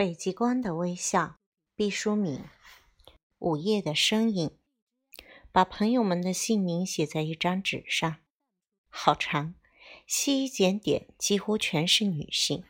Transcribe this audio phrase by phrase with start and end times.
[0.00, 1.36] 北极光的微笑，
[1.76, 2.40] 毕淑敏。
[3.38, 4.56] 午夜的身影，
[5.52, 8.16] 把朋友们的姓名写在一张纸上，
[8.88, 9.54] 好长，
[10.06, 12.64] 细一检点，几乎全是女性。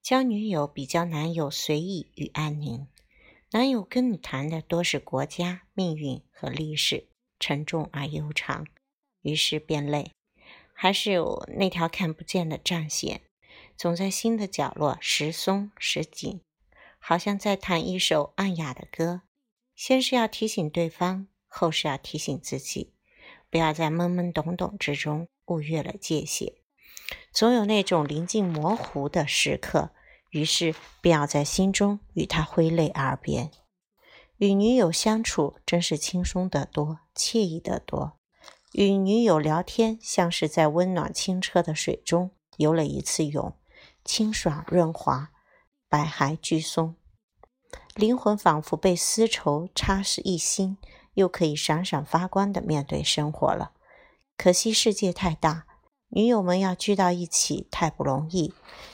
[0.00, 2.88] 交女友比较男友随意与安宁，
[3.50, 7.06] 男友跟你谈的多是国家、命运和历史，
[7.38, 8.66] 沉重而悠长，
[9.20, 10.10] 于是变累。
[10.72, 13.20] 还是有那条看不见的战线，
[13.76, 16.40] 总在心的角落时松时紧。
[17.08, 19.20] 好像在弹一首暗哑的歌，
[19.76, 22.94] 先是要提醒对方，后是要提醒自己，
[23.48, 26.54] 不要在懵懵懂懂之中误越了界限。
[27.30, 29.90] 总有那种临近模糊的时刻，
[30.30, 33.52] 于是便要在心中与他挥泪而别。
[34.38, 38.18] 与女友相处真是轻松得多，惬意得多。
[38.72, 43.56] 与女友聊天，像是在温暖清澈的水中游了一次泳，
[44.04, 45.30] 清爽润滑。
[45.88, 46.96] 百骸俱松，
[47.94, 50.78] 灵魂仿佛被丝绸插实一新，
[51.14, 53.72] 又可以闪闪发光的面对生活了。
[54.36, 55.66] 可惜世界太大，
[56.08, 58.52] 女友们要聚到一起太不容易。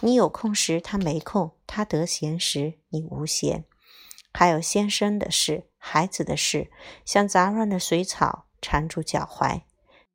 [0.00, 3.64] 你有空时，他没空；他得闲时，你无闲。
[4.32, 6.70] 还有先生的事、孩子的事，
[7.06, 9.62] 像杂乱的水草缠住脚踝。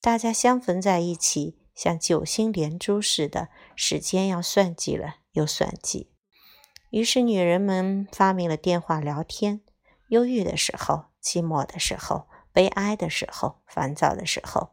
[0.00, 6.10] 大家相逢在一起，像九星连珠似的，时间要算计了又算计。
[6.90, 9.60] 于是，女人们发明了电话聊天。
[10.08, 14.70] 忧郁的时候、寂寞的时候、悲哀的时候、烦躁的时候，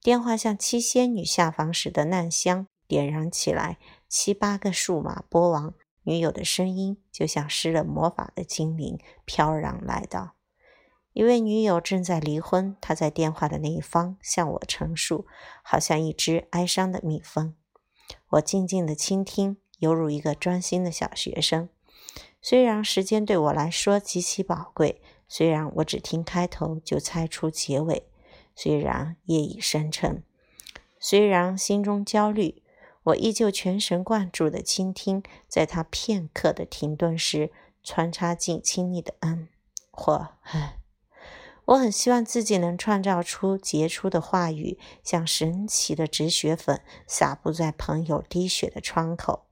[0.00, 3.78] 电话像七仙女下凡时的难香，点燃起来。
[4.08, 10.34] 七八个数码波王，女友的声音就像施了魔法的精灵，飘然来到。
[11.12, 15.26] 一位女友正在离婚，她在电话的那一方向我陈述，
[15.64, 17.56] 好像一只哀伤的蜜蜂。
[18.30, 19.56] 我静静的倾听。
[19.78, 21.68] 犹如一个专心的小学生。
[22.40, 28.06] 虽然时间对我来说极其宝贵，虽然我只听开头就猜出结尾，
[28.54, 30.22] 虽然夜已深沉，
[31.00, 32.62] 虽然心中焦虑，
[33.04, 35.22] 我依旧全神贯注地倾听。
[35.48, 37.50] 在他片刻的停顿时，
[37.82, 39.48] 穿插进亲昵的“嗯”
[39.90, 40.78] 或“唉”。
[41.66, 49.45] 我很希望自己能创造出杰出的话语，像神奇的止血粉，撒布在朋友滴血的窗口。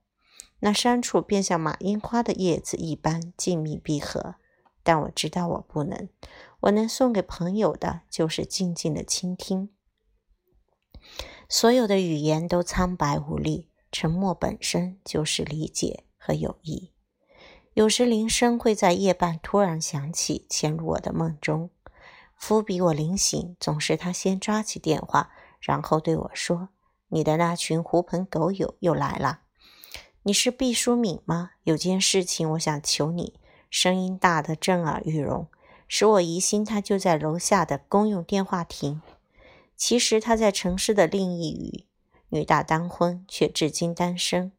[0.65, 4.37] 那山处便像马樱花的叶子一般静谧闭合，
[4.83, 6.09] 但我知道我不能。
[6.61, 9.69] 我能送给朋友的，就是静静的倾听。
[11.51, 16.93] 所有的语言都苍白无力，沉默本身就是理解和友谊。
[17.75, 21.69] 有时铃声会在夜半突然响起，潜入我的梦中。
[22.39, 26.71] 夫比我灵醒，总是他先抓起电话，然后对我说
[27.09, 29.41] ：“你的那群狐朋狗友又来了。”
[30.27, 31.51] 你是毕淑敏吗？
[31.65, 33.35] 有件事情我想求你。
[33.69, 35.49] 声音大得震耳欲聋，
[35.87, 39.03] 使我疑心他就在楼下的公用电话亭。
[39.77, 41.87] 其实他在城市的另一隅，
[42.31, 44.53] 女大当婚，却至今单身。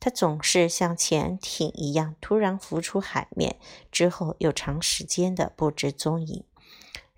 [0.00, 3.60] 他总是像潜艇一样突然浮出海面，
[3.92, 6.42] 之后又长时间的不知踪影。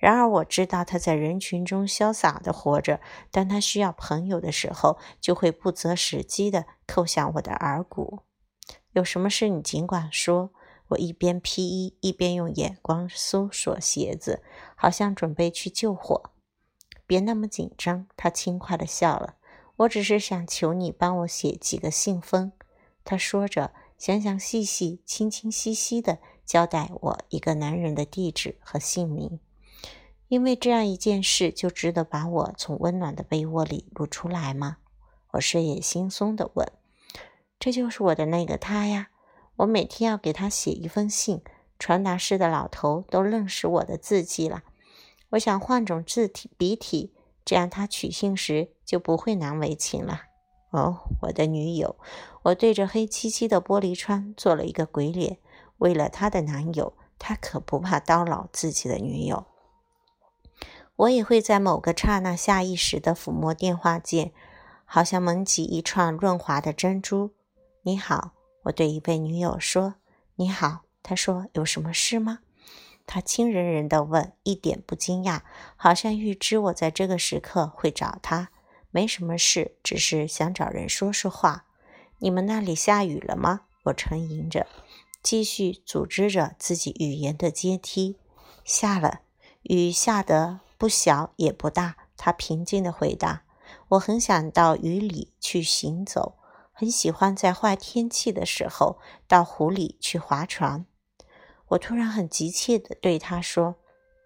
[0.05, 3.01] 然而我知道他在人群中潇洒地活着，
[3.31, 8.19] 当他需要朋友的时候，就会不择时机地扣响我的耳骨。
[8.93, 10.51] 有什么事你尽管说。
[10.89, 14.43] 我一边披衣，一边用眼光搜索鞋子，
[14.77, 16.31] 好像准备去救火。
[17.07, 19.37] 别那么紧张，他轻快地笑了。
[19.77, 22.53] 我只是想求你帮我写几个信封。
[23.03, 29.41] 他说着，详详细细、清清晰晰地交代我一个男人的地址和姓名。
[30.35, 34.79] 因为这样一件事，就值得把我从温暖的被窝里撸出来吗？
[35.31, 36.73] 我睡眼惺忪地问
[37.61, 39.11] ：“这就是我的那个他呀？
[39.59, 41.41] 我每天要给他写一封信，
[41.79, 44.65] 传达室的老头都认识我的字迹了。
[45.31, 50.23] 我想换种字体笔体，这样他取信时就不会难为情了。”
[50.75, 51.95] 哦，我的女友，
[52.43, 55.39] 我对着黑漆漆的玻璃窗做了一个鬼脸。
[55.79, 59.47] 为了她的男友，他可不怕叨扰自己的女友。
[60.97, 64.33] 我也会在某个刹那下意识地抚摸电话键，
[64.85, 67.33] 好像蒙起一串润滑的珍珠。
[67.83, 68.33] 你好，
[68.65, 69.97] 我对一位女友说。
[70.37, 72.41] 你好，她说有什么事吗？
[73.07, 75.41] 她轻人人地问，一点不惊讶，
[75.75, 78.51] 好像预知我在这个时刻会找她。
[78.93, 81.67] 没什么事，只是想找人说说话。
[82.19, 83.63] 你们那里下雨了吗？
[83.85, 84.69] 我沉吟着，
[85.21, 88.17] 继续组织着自己语言的阶梯。
[88.65, 89.23] 下了，
[89.63, 90.61] 雨下得。
[90.77, 93.45] 不小也不大，他平静地回答
[93.91, 96.39] ：“我很想到雨里去行走，
[96.73, 100.87] 很喜欢在坏天气的时候到湖里去划船。
[101.69, 103.77] 我突然很急切地对他说：“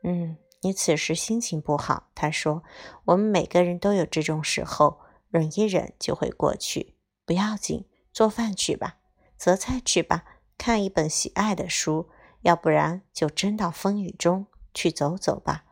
[0.03, 2.63] 嗯，你此时心情不好。”他说
[3.07, 6.95] ：“我们每个人都有这种时候，忍一忍就会过去，
[7.25, 7.85] 不要紧。
[8.11, 8.97] 做饭去吧，
[9.37, 10.25] 择菜去吧，
[10.57, 12.09] 看一本喜爱的书，
[12.41, 15.65] 要不然就真到风雨中去走走吧。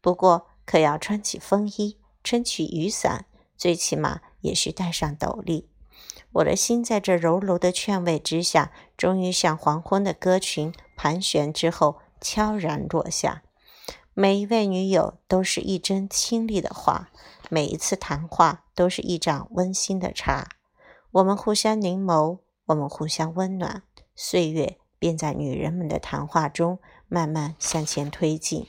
[0.00, 5.68] 不过可要穿起风衣，撑起雨伞，最起码也需带上斗笠。”
[6.32, 13.42] 我的心在这柔柔的劝慰之下，终于像黄昏的歌群盘旋之后悄然落下。
[14.12, 17.10] 每一位女友都是一针清丽的花，
[17.48, 20.48] 每一次谈话都是一盏温馨的茶。
[21.12, 23.82] 我们互相凝眸，我们互相温暖，
[24.14, 26.78] 岁月便在女人们的谈话中
[27.08, 28.66] 慢慢向前推进。